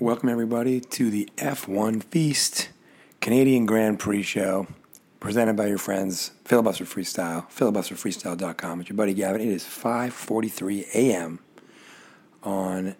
[0.00, 2.70] Welcome, everybody, to the F1 Feast
[3.20, 4.66] Canadian Grand Prix show
[5.20, 9.42] presented by your friends Filibuster Freestyle, filibusterfreestyle.com It's your buddy Gavin.
[9.42, 11.40] It is 5.43 a.m.
[12.42, 12.96] on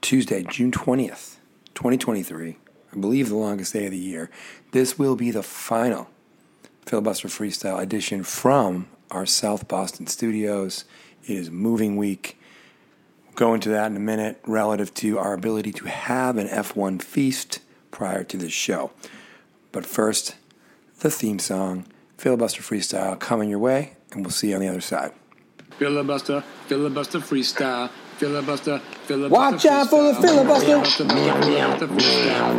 [0.00, 1.36] Tuesday, June 20th,
[1.74, 2.56] 2023.
[2.94, 4.30] I believe the longest day of the year.
[4.72, 6.08] This will be the final
[6.86, 10.86] Filibuster Freestyle edition from our South Boston studios.
[11.24, 12.38] It is moving week.
[13.36, 17.58] Go into that in a minute relative to our ability to have an F1 feast
[17.90, 18.92] prior to this show.
[19.72, 20.36] But first,
[21.00, 21.84] the theme song,
[22.16, 25.12] Filibuster Freestyle, coming your way, and we'll see you on the other side.
[25.78, 27.90] Filibuster, filibuster freestyle.
[28.18, 29.34] Filibuster, filibuster.
[29.34, 30.82] Watch out for the filibuster.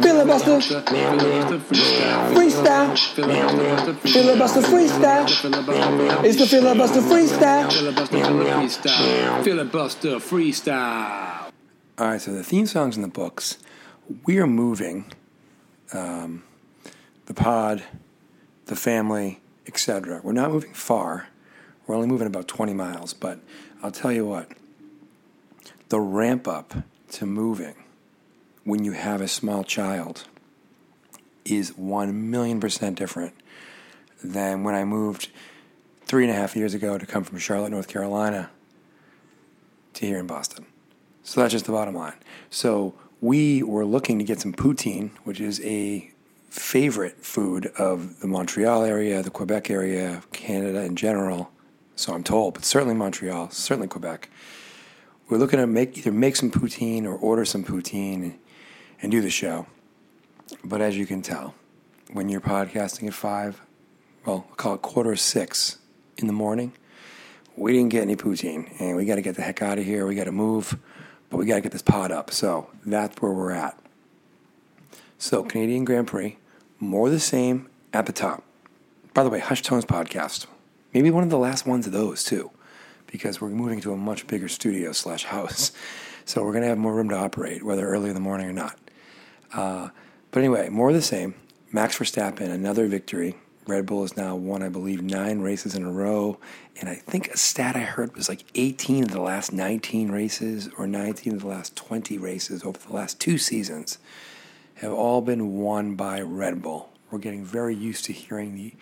[0.02, 0.60] Filibuster,
[2.36, 2.96] Freestyle.
[4.14, 6.24] Filibuster freestyle.
[6.24, 7.72] It's the filibuster freestyle.
[7.72, 8.90] Filibuster,
[9.44, 11.52] filibuster freestyle.
[11.98, 13.58] All right, so the theme songs in the books,
[14.26, 15.12] we are moving
[15.92, 16.44] um,
[17.26, 17.84] the pod,
[18.68, 20.22] the family, etc.
[20.24, 21.30] We're not moving far.
[21.88, 23.40] We're only moving about 20 miles, but
[23.82, 24.52] I'll tell you what,
[25.90, 26.74] the ramp up
[27.12, 27.76] to moving
[28.64, 30.26] when you have a small child
[31.46, 33.34] is 1 million percent different
[34.24, 35.30] than when I moved
[36.06, 38.50] three and a half years ago to come from Charlotte, North Carolina
[39.94, 40.66] to here in Boston.
[41.24, 42.16] So that's just the bottom line.
[42.50, 46.12] So we were looking to get some poutine, which is a
[46.50, 51.52] favorite food of the Montreal area, the Quebec area, Canada in general.
[51.96, 54.30] So I'm told, but certainly Montreal, certainly Quebec.
[55.30, 58.38] We're looking to make either make some poutine or order some poutine
[59.02, 59.68] and, do the show.
[60.64, 61.54] But as you can tell,
[62.14, 63.62] when you're podcasting at five,
[64.26, 65.80] well, I'll call it quarter six
[66.18, 66.72] in the morning,
[67.58, 70.08] we didn't get any poutine, and we got to get the heck out of here.
[70.08, 70.78] We got to move,
[71.30, 72.32] but we got to get this pod up.
[72.32, 73.78] So that's where we're at.
[75.18, 76.38] So Canadian Grand Prix,
[76.80, 78.44] more the same at the top.
[79.14, 80.46] By the way, Hush Tones podcast,
[80.94, 82.52] maybe one of the last ones of those too,
[83.18, 85.72] because we're moving to a much bigger studio slash house.
[86.28, 88.78] So we're gonna have more room to operate, whether early in the morning or not.
[89.54, 89.92] Uh,
[90.30, 91.36] but anyway, more of the same.
[91.72, 93.38] Max Verstappen, another victory.
[93.66, 96.38] Red Bull has now won, I believe, nine races in a row.
[96.82, 100.70] And I think a stat I heard was like 18 of the last 19 races
[100.78, 103.98] or 19 of the last 20 races over the last two seasons
[104.76, 106.92] have all been won by Red Bull.
[107.10, 108.74] We're getting very used to hearing the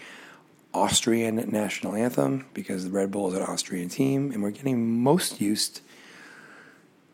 [0.76, 5.40] Austrian national anthem because the Red Bull is an Austrian team, and we're getting most
[5.40, 5.82] used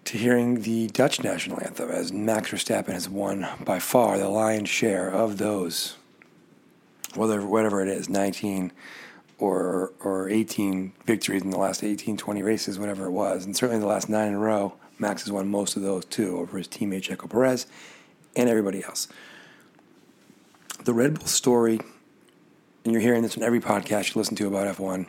[0.05, 4.69] to hearing the Dutch national anthem as Max Verstappen has won by far the lion's
[4.69, 5.95] share of those,
[7.13, 8.71] whether whatever it is, 19
[9.37, 13.79] or or 18 victories in the last 18, 20 races, whatever it was, and certainly
[13.79, 14.73] the last nine in a row.
[14.97, 17.67] Max has won most of those too over his teammate Checo Perez
[18.35, 19.07] and everybody else.
[20.83, 21.79] The Red Bull story,
[22.83, 25.05] and you're hearing this in every podcast you listen to about F1,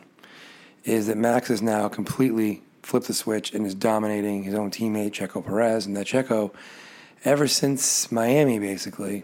[0.83, 5.11] is that Max has now completely flipped the switch and is dominating his own teammate,
[5.11, 5.85] Checo Perez.
[5.85, 6.53] And that Checo,
[7.23, 9.23] ever since Miami, basically,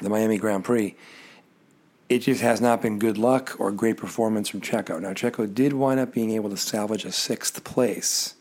[0.00, 0.96] the Miami Grand Prix,
[2.08, 5.00] it just has not been good luck or great performance from Checo.
[5.00, 8.34] Now, Checo did wind up being able to salvage a sixth place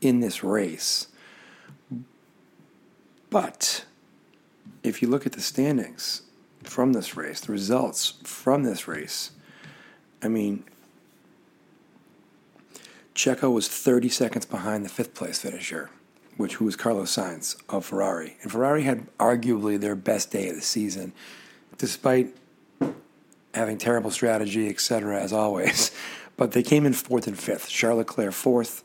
[0.00, 1.08] in this race.
[3.30, 3.84] But
[4.82, 6.22] if you look at the standings
[6.70, 9.32] from this race, the results from this race,
[10.22, 10.64] I mean,
[13.14, 15.90] Checo was 30 seconds behind the fifth place finisher,
[16.36, 18.36] which who was Carlos Sainz of Ferrari.
[18.42, 21.12] And Ferrari had arguably their best day of the season,
[21.76, 22.34] despite
[23.52, 25.90] having terrible strategy, etc., as always.
[26.36, 27.68] But they came in fourth and fifth.
[27.68, 28.82] Charles Leclerc fourth,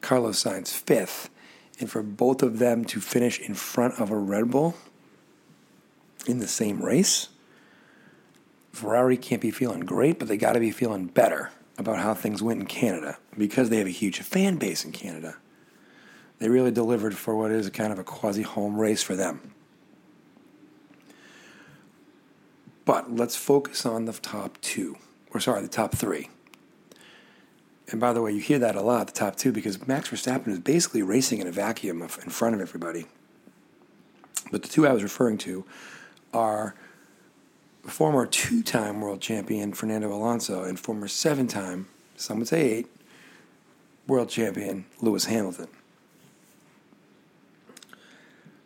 [0.00, 1.28] Carlos Sainz fifth
[1.80, 4.74] and for both of them to finish in front of a Red Bull
[6.28, 7.28] in the same race,
[8.72, 12.42] Ferrari can't be feeling great, but they got to be feeling better about how things
[12.42, 15.36] went in Canada because they have a huge fan base in Canada.
[16.38, 19.52] They really delivered for what is kind of a quasi home race for them.
[22.84, 24.96] But let's focus on the top two,
[25.32, 26.30] or sorry, the top three.
[27.90, 30.48] And by the way, you hear that a lot, the top two, because Max Verstappen
[30.48, 33.06] is basically racing in a vacuum in front of everybody.
[34.50, 35.64] But the two I was referring to
[36.32, 36.74] are
[37.82, 42.86] former two time world champion Fernando Alonso and former seven time, some would say eight,
[44.06, 45.68] world champion Lewis Hamilton.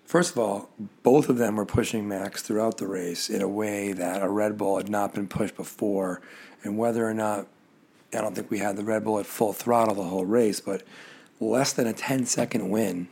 [0.04, 0.68] First of all,
[1.02, 4.58] both of them were pushing Max throughout the race in a way that a Red
[4.58, 6.20] Bull had not been pushed before,
[6.62, 7.46] and whether or not
[8.12, 10.82] I don't think we had the Red Bull at full throttle the whole race, but
[11.40, 13.08] less than a 10 second win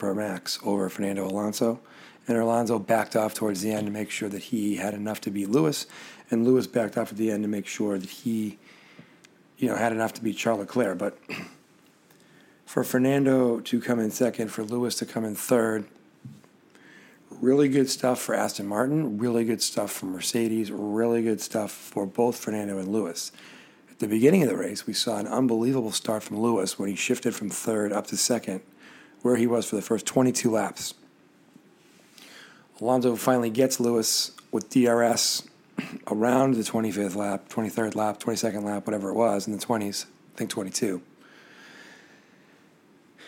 [0.00, 1.78] for Max over Fernando Alonso.
[2.26, 5.30] And Alonso backed off towards the end to make sure that he had enough to
[5.30, 5.86] beat Lewis,
[6.30, 8.58] and Lewis backed off at the end to make sure that he,
[9.58, 10.96] you know, had enough to beat Charles Leclerc.
[10.96, 11.18] But
[12.64, 15.86] for Fernando to come in second, for Lewis to come in third,
[17.30, 22.06] really good stuff for Aston Martin, really good stuff for Mercedes, really good stuff for
[22.06, 23.32] both Fernando and Lewis.
[23.90, 26.96] At the beginning of the race, we saw an unbelievable start from Lewis when he
[26.96, 28.62] shifted from third up to second,
[29.22, 30.94] where he was for the first 22 laps.
[32.80, 35.48] Alonso finally gets Lewis with DRS
[36.06, 40.38] around the 25th lap, 23rd lap, 22nd lap, whatever it was, in the 20s, I
[40.38, 41.02] think 22.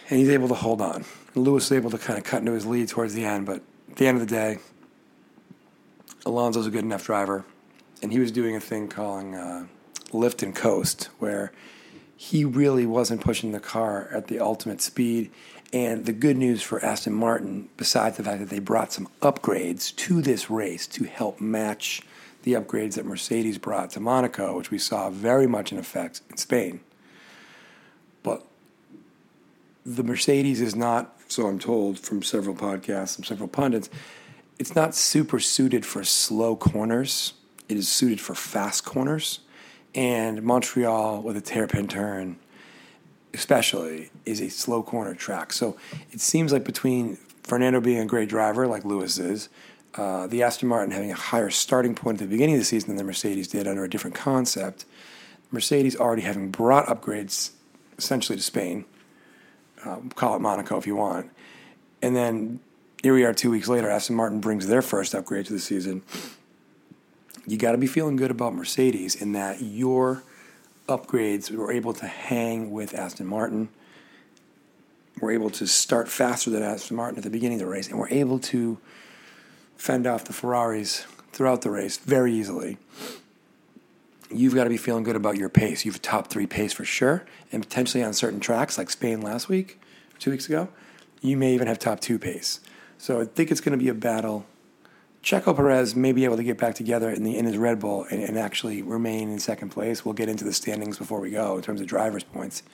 [0.08, 1.04] And he's able to hold on.
[1.34, 3.96] Lewis is able to kind of cut into his lead towards the end, but at
[3.96, 4.58] the end of the day,
[6.24, 7.44] Alonso's a good enough driver,
[8.02, 9.66] and he was doing a thing calling uh,
[10.12, 11.52] lift and coast, where
[12.16, 15.30] he really wasn't pushing the car at the ultimate speed.
[15.72, 19.94] And the good news for Aston Martin, besides the fact that they brought some upgrades
[19.96, 22.02] to this race to help match
[22.42, 26.36] the upgrades that Mercedes brought to Monaco, which we saw very much in effect in
[26.36, 26.80] Spain.
[28.22, 28.44] But
[29.86, 33.88] the Mercedes is not, so I'm told from several podcasts, from several pundits,
[34.58, 37.32] it's not super suited for slow corners.
[37.68, 39.40] It is suited for fast corners.
[39.94, 42.38] And Montreal with a hairpin turn
[43.34, 45.52] especially, is a slow corner track.
[45.52, 45.76] So
[46.10, 49.48] it seems like between Fernando being a great driver, like Lewis is,
[49.94, 52.88] uh, the Aston Martin having a higher starting point at the beginning of the season
[52.88, 54.84] than the Mercedes did under a different concept,
[55.50, 57.50] Mercedes already having brought upgrades
[57.98, 58.84] essentially to Spain,
[59.84, 61.30] uh, call it Monaco if you want,
[62.00, 62.60] and then
[63.02, 66.02] here we are two weeks later, Aston Martin brings their first upgrade to the season.
[67.46, 70.22] You got to be feeling good about Mercedes in that your
[70.88, 73.68] upgrades, we were able to hang with Aston Martin.
[75.20, 77.98] We're able to start faster than Aston Martin at the beginning of the race, and
[77.98, 78.78] we're able to
[79.76, 82.78] fend off the Ferraris throughout the race very easily.
[84.30, 85.84] You've got to be feeling good about your pace.
[85.84, 89.20] You have a top three pace for sure, and potentially on certain tracks like Spain
[89.20, 89.80] last week,
[90.18, 90.68] two weeks ago,
[91.20, 92.60] you may even have top two pace.
[92.98, 94.46] So I think it's going to be a battle
[95.22, 98.06] Checo Perez may be able to get back together in the in his Red Bull
[98.10, 100.04] and, and, actually remain in second place.
[100.04, 102.64] We'll get into the standings before we go in terms of drivers' points.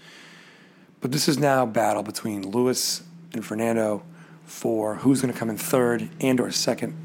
[1.01, 3.03] But this is now a battle between Lewis
[3.35, 4.03] and Fernando
[4.47, 6.97] for who's going to come in third and or second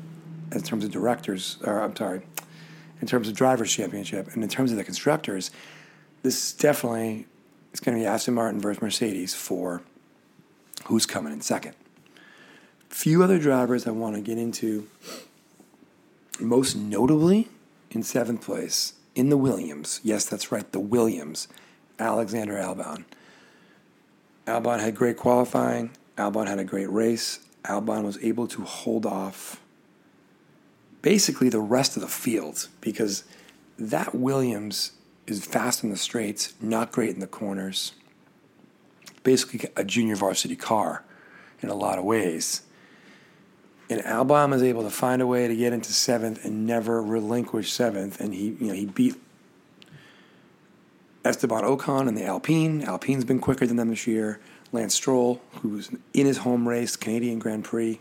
[0.53, 1.57] in terms of directors.
[1.65, 2.21] Or I'm sorry,
[3.01, 5.51] in terms of drivers' championship and in terms of the constructors.
[6.21, 7.27] This is definitely
[7.71, 9.81] it's going to be Aston Martin versus Mercedes for
[10.85, 11.75] who's coming in second.
[12.87, 14.87] Few other drivers I want to get into
[16.39, 17.49] most notably,
[17.91, 21.47] in seventh place, in the Williams, yes, that's right, the Williams,
[21.99, 23.05] Alexander Albon.
[24.47, 25.91] Albon had great qualifying.
[26.17, 27.39] Albon had a great race.
[27.63, 29.61] Albon was able to hold off
[31.01, 33.23] basically the rest of the field because
[33.77, 34.91] that Williams
[35.27, 37.93] is fast in the straights, not great in the corners.
[39.23, 41.03] Basically, a junior varsity car
[41.61, 42.63] in a lot of ways.
[43.93, 47.71] And Albon was able to find a way to get into seventh and never relinquish
[47.71, 48.19] seventh.
[48.19, 49.15] And he, you know, he beat
[51.23, 52.81] Esteban Ocon in the Alpine.
[52.81, 54.39] Alpine's been quicker than them this year.
[54.71, 57.99] Lance Stroll, who's in his home race, Canadian Grand Prix,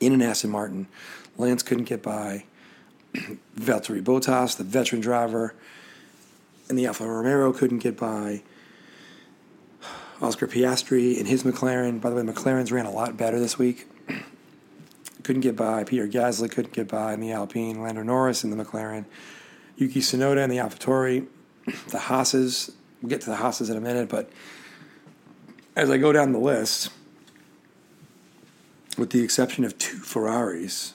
[0.00, 0.88] in an Aston Martin.
[1.36, 2.44] Lance couldn't get by.
[3.60, 5.54] Valtteri Bottas, the veteran driver,
[6.70, 8.42] and the Alfa Romeo couldn't get by.
[10.22, 12.00] Oscar Piastri in his McLaren.
[12.00, 13.86] By the way, McLaren's ran a lot better this week
[15.30, 15.84] couldn't get by.
[15.84, 17.80] Peter Gasly couldn't get by in the Alpine.
[17.80, 19.04] Lando Norris in the McLaren.
[19.76, 21.24] Yuki Tsunoda in the AlphaTauri.
[21.90, 22.72] The Haas's.
[23.00, 24.28] We'll get to the Haas's in a minute, but
[25.76, 26.90] as I go down the list,
[28.98, 30.94] with the exception of two Ferraris,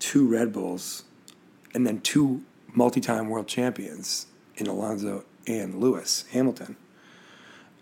[0.00, 1.04] two Red Bulls,
[1.72, 2.42] and then two
[2.74, 6.76] multi-time world champions in Alonso and Lewis Hamilton.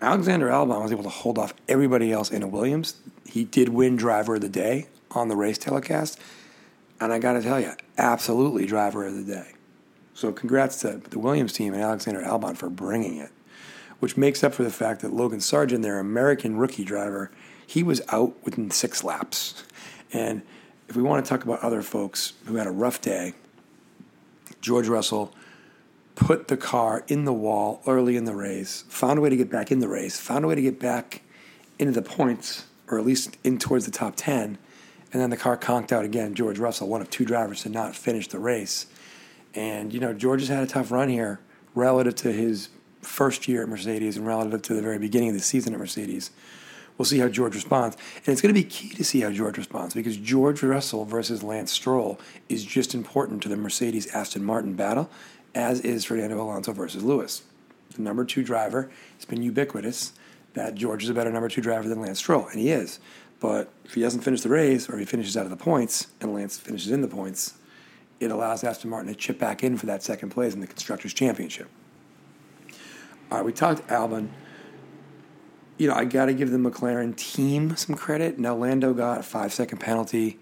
[0.01, 2.95] Alexander Albon was able to hold off everybody else in a Williams.
[3.27, 6.19] He did win driver of the day on the race telecast.
[7.01, 9.53] And I got to tell you, absolutely driver of the day.
[10.15, 13.31] So congrats to the Williams team and Alexander Albon for bringing it,
[14.01, 17.31] which makes up for the fact that Logan Sargeant, their American rookie driver,
[17.65, 19.63] he was out within six laps.
[20.13, 20.43] And
[20.89, 23.35] if we want to talk about other folks who had a rough day,
[24.61, 25.33] George Russell
[26.17, 29.51] put the car in the wall early in the race, found a way to get
[29.51, 31.23] back in the race, found a way to get back
[31.79, 34.59] into the points, or at least in towards the top 10,
[35.13, 36.35] and then the car conked out again.
[36.35, 38.87] George Russell, one of two drivers to not finish the race.
[39.55, 41.41] And, you know, George has had a tough run here
[41.75, 42.69] relative to his
[43.01, 46.31] first year at Mercedes and relative to the very beginning of the season at Mercedes,
[46.97, 47.97] we'll see how George responds.
[48.17, 51.43] And it's going to be key to see how George responds because George Russell versus
[51.43, 55.09] Lance Stroll is just important to the Mercedes Aston Martin battle,
[55.55, 57.43] as is Fernando Alonso versus Lewis.
[57.95, 60.13] The number two driver, it's been ubiquitous
[60.55, 62.99] that George is a better number two driver than Lance Stroll, and he is.
[63.41, 66.35] But if he doesn't finish the race or he finishes out of the points and
[66.35, 67.55] Lance finishes in the points,
[68.21, 71.15] it allows Aston Martin to chip back in for that second place in the Constructors'
[71.15, 71.69] Championship.
[73.31, 74.31] All right, we talked Albon.
[75.77, 78.39] You know, I got to give the McLaren team some credit.
[78.39, 80.41] Now, Lando got a five second penalty,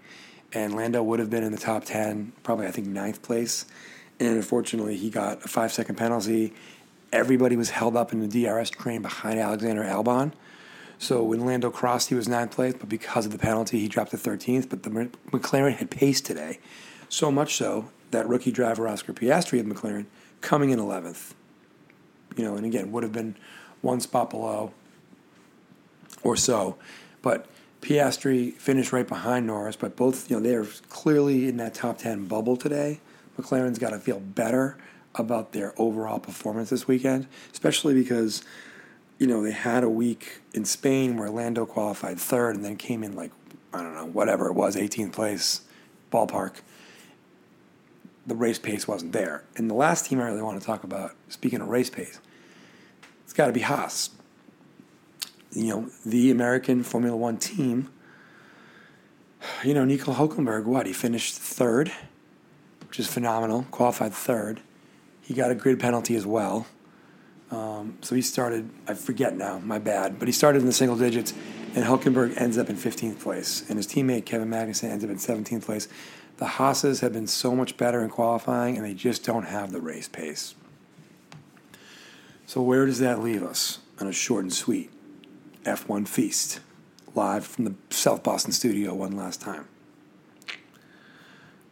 [0.53, 3.65] and Lando would have been in the top 10, probably, I think, ninth place.
[4.19, 6.53] And unfortunately, he got a five second penalty.
[7.11, 10.31] Everybody was held up in the DRS train behind Alexander Albon.
[10.99, 14.11] So when Lando crossed, he was ninth place, but because of the penalty, he dropped
[14.11, 14.69] to 13th.
[14.69, 16.59] But the McLaren had pace today,
[17.07, 20.05] so much so that rookie driver Oscar Piastri of McLaren
[20.41, 21.33] coming in 11th
[22.37, 23.35] you know, and again, would have been
[23.81, 24.71] one spot below
[26.23, 26.77] or so.
[27.21, 27.47] But
[27.81, 32.25] Piastri finished right behind Norris, but both, you know, they're clearly in that top 10
[32.25, 33.01] bubble today.
[33.37, 34.77] McLaren's got to feel better
[35.15, 38.43] about their overall performance this weekend, especially because,
[39.17, 43.03] you know, they had a week in Spain where Lando qualified third and then came
[43.03, 43.31] in like,
[43.73, 45.61] I don't know, whatever it was, 18th place,
[46.11, 46.61] ballpark
[48.27, 49.43] the race pace wasn't there.
[49.55, 52.19] And the last team I really want to talk about, speaking of race pace,
[53.23, 54.09] it's got to be Haas.
[55.53, 57.89] You know, the American Formula One team.
[59.63, 60.85] You know, Nico Hulkenberg, what?
[60.85, 61.91] He finished third,
[62.87, 64.59] which is phenomenal, qualified third.
[65.21, 66.67] He got a grid penalty as well.
[67.49, 70.97] Um, so he started, I forget now, my bad, but he started in the single
[70.97, 71.33] digits,
[71.75, 73.63] and Hulkenberg ends up in 15th place.
[73.69, 75.87] And his teammate Kevin Magnussen ends up in 17th place.
[76.37, 79.81] The Haas's have been so much better in qualifying, and they just don't have the
[79.81, 80.55] race pace.
[82.45, 84.91] So, where does that leave us on a short and sweet
[85.63, 86.59] F1 feast
[87.15, 89.67] live from the South Boston studio one last time?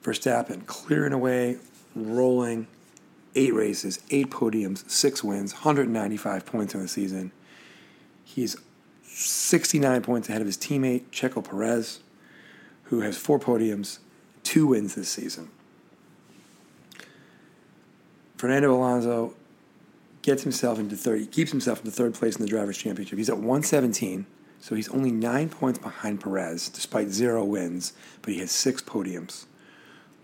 [0.04, 1.58] Verstappen clearing away,
[1.96, 2.68] rolling,
[3.36, 7.32] eight races, eight podiums, six wins, 195 points in the season.
[8.24, 8.58] He's
[9.04, 12.00] 69 points ahead of his teammate, Checo Perez,
[12.84, 14.00] who has four podiums,
[14.44, 15.50] two wins this season.
[18.38, 19.34] Fernando Alonso
[20.22, 21.20] gets himself into third.
[21.22, 23.18] He keeps himself into third place in the drivers' championship.
[23.18, 24.26] He's at 117,
[24.60, 29.46] so he's only nine points behind Perez, despite zero wins, but he has six podiums.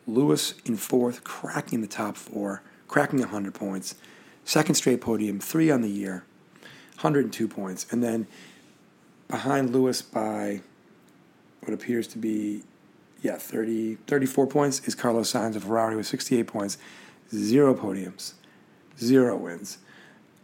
[0.08, 3.95] Lewis in fourth, cracking the top four, cracking 100 points.
[4.43, 6.25] Second straight podium, three on the year,
[6.95, 7.88] 102 points.
[7.89, 8.27] And then
[9.29, 10.62] behind Lewis by
[11.62, 12.63] what appears to be
[13.21, 16.77] yeah, 30, 34 points is Carlos Sainz of Ferrari with 68 points,
[17.33, 18.33] zero podiums,
[19.00, 19.77] zero wins.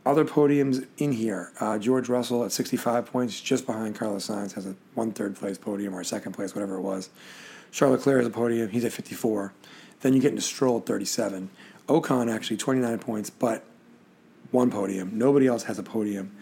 [0.06, 4.66] Other podiums in here, uh, George Russell at 65 points, just behind Carlos Sainz, has
[4.66, 7.10] a one third place podium or second place, whatever it was.
[7.72, 9.52] Charles Leclerc has a podium, he's at 54.
[10.02, 11.50] Then you get into Stroll at 37.
[11.88, 13.64] Ocon actually 29 points, but
[14.52, 15.18] one podium.
[15.18, 16.36] Nobody else has a podium.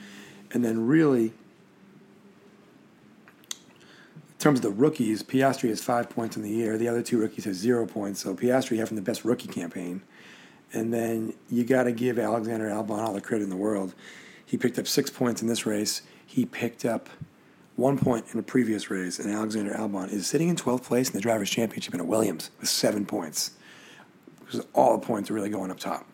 [0.51, 1.33] And then really, in
[4.39, 6.77] terms of the rookies, Piastri has five points in the year.
[6.77, 8.21] The other two rookies have zero points.
[8.21, 10.01] So Piastri having the best rookie campaign.
[10.73, 13.93] And then you got to give Alexander Albon all the credit in the world.
[14.45, 16.01] He picked up six points in this race.
[16.25, 17.09] He picked up
[17.75, 21.13] one point in a previous race, and Alexander Albon is sitting in 12th place in
[21.13, 23.51] the Drivers' Championship in a Williams with seven points.
[24.45, 26.05] Because all the points are really going up top.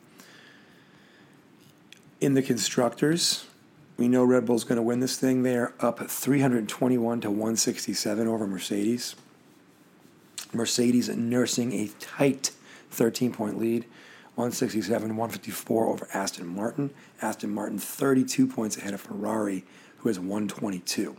[2.20, 3.46] In the constructors,
[3.98, 5.44] we know Red Bull's going to win this thing.
[5.44, 9.16] They're up 321 to 167 over Mercedes.
[10.54, 12.52] Mercedes nursing a tight
[12.90, 13.84] 13 point lead,
[14.36, 16.92] 167 154 over Aston Martin.
[17.22, 19.64] Aston Martin 32 points ahead of Ferrari,
[19.98, 21.16] who has 122.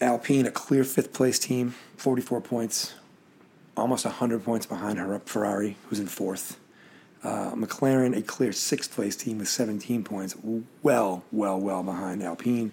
[0.00, 2.94] Alpine, a clear fifth place team, 44 points,
[3.78, 6.58] almost 100 points behind Ferrari, who's in fourth.
[7.22, 10.36] Uh, McLaren, a clear sixth place team with 17 points,
[10.82, 12.72] well, well, well behind Alpine.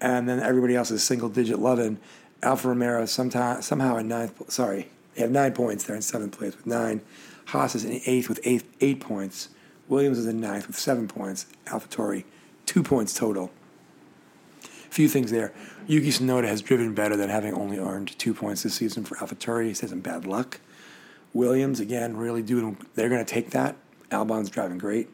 [0.00, 1.98] And then everybody else is single digit loving.
[2.42, 5.84] Alfa Romeo sometime, somehow in ninth, sorry, they have nine points.
[5.84, 7.00] They're in seventh place with nine.
[7.46, 9.48] Haas is in eighth with eight, eight points.
[9.88, 11.46] Williams is in ninth with seven points.
[11.66, 12.24] AlphaTauri,
[12.64, 13.50] two points total.
[14.90, 15.52] Few things there.
[15.86, 19.68] Yuki Tsunoda has driven better than having only earned two points this season for AlphaTauri.
[19.68, 20.60] He says in bad luck.
[21.32, 23.76] Williams, again, really doing, they're going to take that.
[24.10, 25.08] Albon's driving great.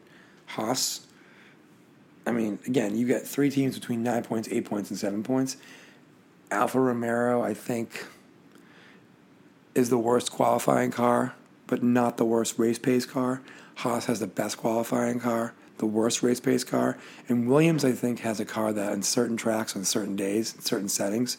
[0.47, 1.05] Haas,
[2.25, 5.57] I mean, again, you get three teams between nine points, eight points, and seven points.
[6.49, 8.05] Alfa Romeo, I think,
[9.75, 11.35] is the worst qualifying car,
[11.67, 13.41] but not the worst race pace car.
[13.75, 16.97] Haas has the best qualifying car, the worst race pace car.
[17.27, 20.61] And Williams, I think, has a car that on certain tracks, on certain days, in
[20.61, 21.37] certain settings,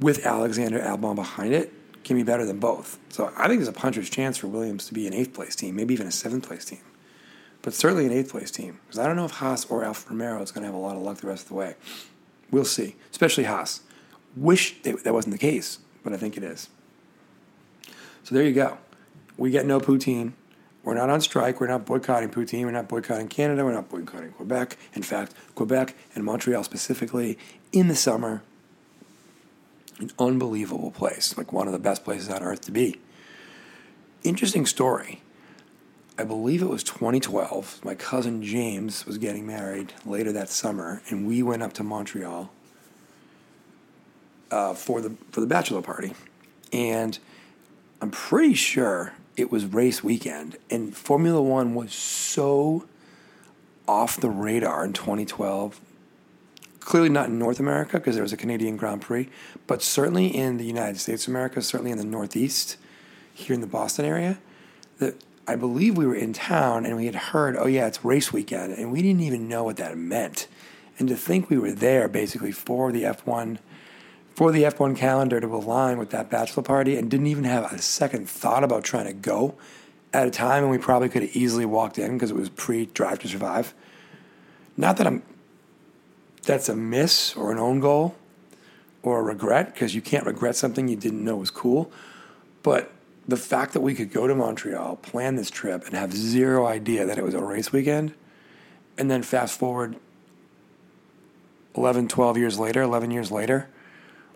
[0.00, 1.72] with Alexander Albon behind it,
[2.04, 2.98] can be better than both.
[3.10, 5.76] So I think there's a puncher's chance for Williams to be an eighth place team,
[5.76, 6.80] maybe even a seventh place team,
[7.62, 8.80] but certainly an eighth place team.
[8.86, 10.96] Because I don't know if Haas or Alfa Romeo is going to have a lot
[10.96, 11.74] of luck the rest of the way.
[12.50, 13.82] We'll see, especially Haas.
[14.36, 16.68] Wish that wasn't the case, but I think it is.
[18.22, 18.78] So there you go.
[19.36, 20.32] We get no poutine.
[20.88, 21.60] We're not on strike.
[21.60, 22.64] We're not boycotting poutine.
[22.64, 23.62] We're not boycotting Canada.
[23.62, 24.78] We're not boycotting Quebec.
[24.94, 27.36] In fact, Quebec and Montreal specifically
[27.72, 28.40] in the summer
[30.00, 32.98] an unbelievable place, like one of the best places on earth to be.
[34.22, 35.20] Interesting story.
[36.16, 37.84] I believe it was 2012.
[37.84, 42.50] My cousin James was getting married later that summer, and we went up to Montreal
[44.50, 46.14] uh, for the for the bachelor party.
[46.72, 47.18] And
[48.00, 52.86] I'm pretty sure it was race weekend, and Formula One was so
[53.86, 55.80] off the radar in 2012
[56.88, 59.28] Clearly not in North America because there was a Canadian Grand Prix,
[59.66, 62.78] but certainly in the United States of America, certainly in the Northeast,
[63.34, 64.38] here in the Boston area,
[64.98, 68.32] that I believe we were in town and we had heard, oh yeah, it's race
[68.32, 70.48] weekend, and we didn't even know what that meant.
[70.98, 73.58] And to think we were there basically for the F1
[74.38, 77.82] for the F1 calendar to align with that bachelor party and didn't even have a
[77.82, 79.56] second thought about trying to go
[80.12, 82.86] at a time when we probably could have easily walked in because it was pre
[82.86, 83.74] Drive to Survive.
[84.76, 85.24] Not that I'm
[86.44, 88.14] that's a miss or an own goal
[89.02, 91.90] or a regret because you can't regret something you didn't know was cool.
[92.62, 92.92] But
[93.26, 97.04] the fact that we could go to Montreal, plan this trip, and have zero idea
[97.06, 98.14] that it was a race weekend,
[98.96, 99.96] and then fast forward
[101.74, 103.68] 11, 12 years later, 11 years later,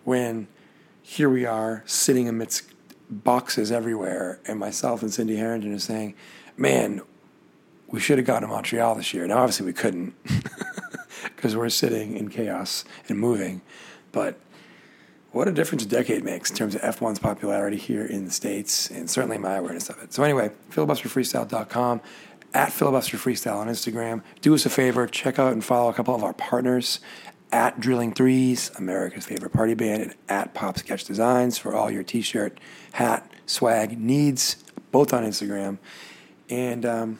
[0.04, 0.48] when
[1.02, 2.64] here we are sitting amidst
[3.10, 6.14] boxes everywhere, and myself and Cindy Harrington are saying,
[6.56, 7.02] man,
[7.88, 9.26] we should have gone to Montreal this year.
[9.26, 10.14] Now, obviously, we couldn't.
[11.42, 13.62] because we're sitting in chaos and moving.
[14.12, 14.38] But
[15.32, 18.90] what a difference a decade makes in terms of F1's popularity here in the States
[18.90, 20.12] and certainly my awareness of it.
[20.12, 22.00] So, anyway, filibusterfreestyle.com,
[22.54, 24.22] at filibusterfreestyle on Instagram.
[24.40, 27.00] Do us a favor, check out and follow a couple of our partners
[27.52, 32.02] at Drilling Threes, America's favorite party band, and at Pop Sketch Designs for all your
[32.02, 32.58] t shirt,
[32.92, 34.56] hat, swag needs,
[34.90, 35.78] both on Instagram.
[36.48, 37.18] And um,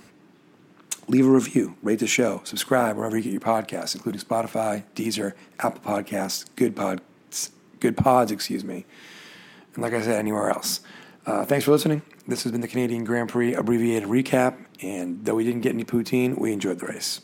[1.08, 5.34] leave a review, rate the show, subscribe wherever you get your podcasts, including Spotify, Deezer,
[5.60, 8.84] Apple Podcasts, Good Pods, Good Pods, excuse me,
[9.74, 10.80] and like I said, anywhere else.
[11.24, 12.02] Uh, thanks for listening.
[12.26, 15.84] This has been the Canadian Grand Prix abbreviated recap, and though we didn't get any
[15.84, 17.20] poutine, we enjoyed the race.